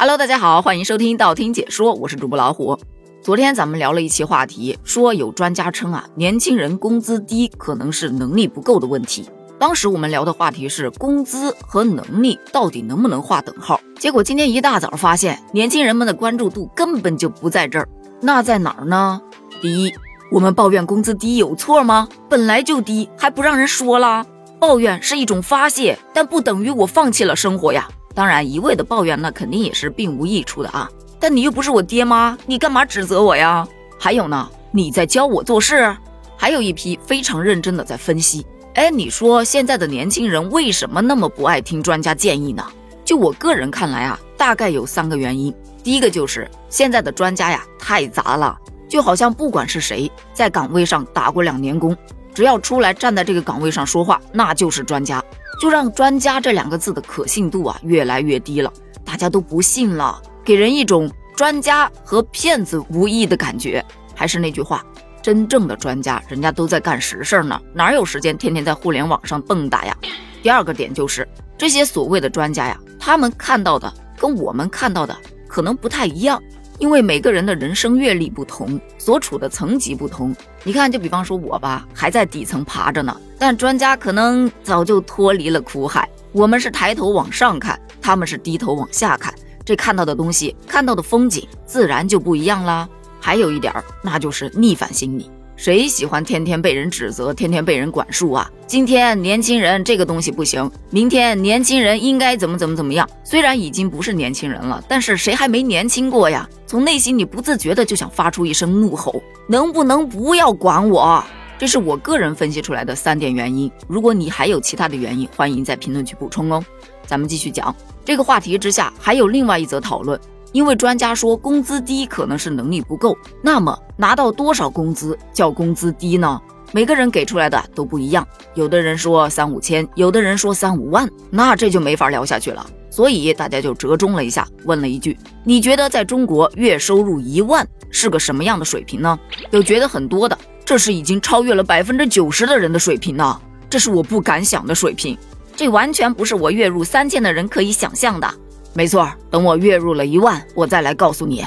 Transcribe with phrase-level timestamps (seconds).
[0.00, 2.74] Hello，大家好，欢迎收听道听解说，我是主播老虎。
[3.20, 9.28] 昨天咱们聊了一期话题，说有专家称啊，年轻人工资低可能是能力不够的问题。
[9.58, 13.78] 当时我们聊的话题是工资和能力到底能不能划等号？
[13.98, 17.86] 结果今天一大早发现，年轻人们的关注度根本就不在这儿，
[18.22, 19.20] 那在哪儿呢？
[19.60, 19.92] 第一，
[20.30, 22.08] 我们抱怨工资低有错吗？
[22.26, 24.24] 本来就低，还不让人说啦？
[24.58, 27.86] 抱怨是一种发泄，但不等于我放弃了生活呀。
[28.14, 30.90] 当然，一味的抱怨那肯定也是并无益处的啊。
[31.18, 33.66] 但你又不是我爹妈，你干嘛指责我呀？
[33.98, 35.94] 还有呢，你在教我做事？
[36.36, 38.46] 还有一批非常认真的在分析。
[38.74, 42.64] 哎，你说现在的年轻人为什么那么不爱听专家建议呢？
[43.04, 45.54] 就我个人看来啊，大概有三个原因。
[45.82, 48.56] 第一个就是现在的专家呀太杂了，
[48.88, 51.96] 就好像不管是谁在岗位上打过两年工，
[52.32, 55.22] 只要出来站在这个岗位上说话，那就是专家，
[55.60, 58.72] 就让“专家”这两个字的可信度啊越来越低了，
[59.04, 63.84] 大家都不信了，给人一种专家和骗子无异的感觉。
[64.14, 64.84] 还是那句话。
[65.22, 69.94] 真正的专家，人家都在干实事呢，哪有时间天天在互联网上蹦跶呀？
[70.42, 75.14] 第二个点就是这些所谓的专家呀，他们看到的跟我们看到的
[75.46, 76.42] 可能不太一样，
[76.80, 80.34] 因为每个人的人生阅历不同，所处的层级不同。
[80.64, 86.08] 你看，就比方说我吧，还在底层爬着呢，但专家可能早就脱离了苦海。
[86.32, 92.88] 我们是抬头往上看，他们是低头往下看，这看到的东西，看到的风景，自然就不一样啦。
[93.20, 95.30] 还有一点儿，那就是逆反心理。
[95.60, 98.50] 谁喜欢天天被人指责，天天被人管束啊？
[98.66, 103.06] 今天年轻人这个东西不行，明天年轻人应该怎么怎么怎么样？
[103.22, 106.48] 虽然已经不是年轻人了，但是谁还没年轻过呀？
[106.66, 111.22] 从内心里不自觉的就想发出一声怒吼：能不能不要管我？
[111.58, 113.70] 这是我个人分析出来的三点原因。
[113.86, 116.64] 如果你还有其他的原因，欢迎在评论区补充哦。
[117.04, 120.18] 咱们继续讲这个话题之下，还有另外一则讨论。
[120.52, 126.40] 因为专家说工资低可能是能力不够，那么拿到多少工资叫工资低呢？
[126.72, 132.64] 每个人给出来的都不一样，有的人说三五千，有的人说三五万，那这就没法聊下去了。
[132.90, 139.18] 所以大家就折中了一下，问了一句：你觉得在中国月收入一万是个什么样的水平呢？
[139.50, 145.16] 有觉得很多的，这是已经超越了百分之九十的人的水平呢，这是我不敢想的水平，
[145.54, 148.28] 这完全不是我月入三千的人可以想象的。
[148.72, 151.44] 没错，等我月入了一万，我再来告诉你。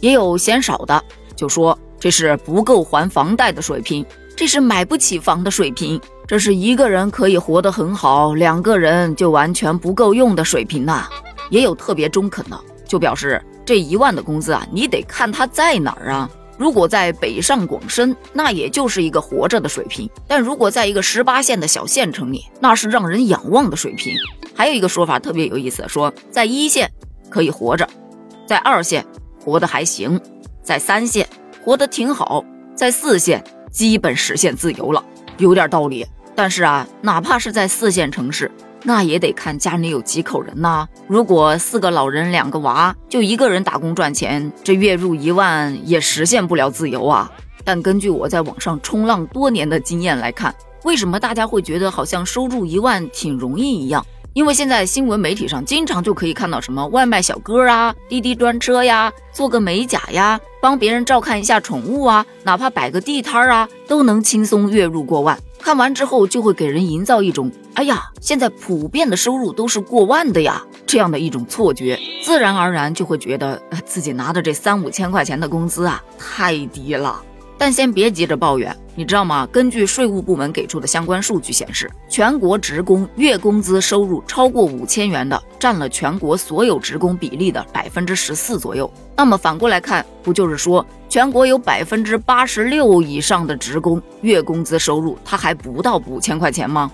[0.00, 1.02] 也有嫌少的，
[1.34, 4.04] 就说这是不够还房贷的水平，
[4.36, 11.08] 这是买不起房的水平，这是一个人可以活得很好，两个人就完全不够用的水平呐。
[11.48, 16.28] 也有特别中肯的，就表示这一万的工资啊，你得看他在哪儿啊。
[16.58, 24.14] 如果在北上广深，那也就是一个活着的水平；但如果在一个十八线的小县城里，那是让人仰望的水平。
[24.56, 26.90] 还有一个说法特别有意思，说在一线
[27.28, 27.86] 可以活着，
[28.46, 29.04] 在二线
[29.38, 30.18] 活得还行，
[30.62, 31.28] 在三线
[31.62, 32.42] 活得挺好，
[32.74, 35.04] 在四线基本实现自由了，
[35.36, 36.06] 有点道理。
[36.34, 38.50] 但是啊，哪怕是在四线城市，
[38.82, 40.88] 那也得看家里有几口人呐。
[41.06, 47.30] 如果四个老人两个娃，就一个人打工赚钱，这月入一万也实现不了自由啊。
[47.64, 54.04] 但根据我在网上冲浪多年的经验来看，为什么大家会觉得好像收入一万挺容易一样？
[54.36, 65.38] 因为现在新闻媒体上经常就可以看到什么外卖小哥啊、滴滴专车呀、做个美甲呀、帮别人照看一下宠物啊，哪怕摆个地摊啊，都能轻松月入过万。
[65.58, 77.22] 看完之后就会给人营造一种，哎呀，现在普遍的收入都是过万的呀，这样的一种错觉，自然而然就会觉得自己拿的这三五千块钱的工资啊太低了。
[77.58, 79.48] 但先别急着抱怨，你知道吗？
[79.50, 88.90] 根据税务部门给出的相关数据显示，全国职工月工资收入超过五千元的，占了全国所有职工比例的百分之十四左右。
[89.16, 96.90] 那么反过来看，不就是说，全国有百分之八十六以上的职工月工资收入他还不到五千块钱吗？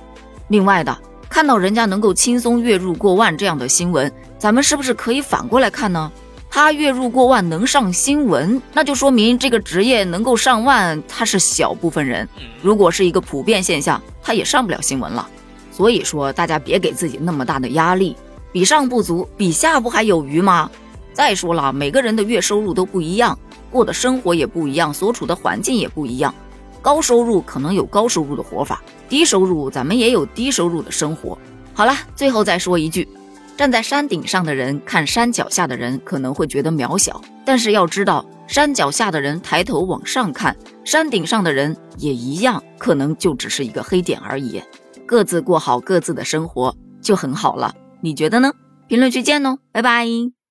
[0.48, 0.96] 另外的，
[1.28, 6.12] 看到人家能够轻松月入过万这样的新闻，咱们是不是可以反过来看呢？
[6.54, 12.28] 他月入过万能上新闻，那就说明这个职业能够上万，他是小部分人。
[12.60, 15.26] 如果是一个普遍现象，他也上不了新闻了。
[15.70, 18.14] 所以说，大家别给自己那么大的压力，
[18.52, 20.70] 比上不足，比下不还有余吗？
[21.14, 23.38] 再说了，每个人的月收入都不一样，
[23.70, 26.34] 过的生活也不一样，所处的环境也不一样。
[26.82, 31.38] 高收入可能有高收入的活法，低收入咱们也有低收入的生活。
[31.72, 33.08] 好了，最后再说一句。
[33.56, 44.62] 站在山顶上的人看山脚下的人可能会觉得渺小，但是要知道，山脚下的人抬头往上看，山顶上的人也一样，可能就只是一个黑点而已。
[45.06, 48.52] 各自过好各自的生活就很好了，你觉得呢？
[48.88, 50.41] 评论区见哦，拜拜。